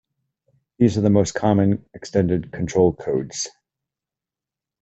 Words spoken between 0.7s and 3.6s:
These are the most common extended control codes.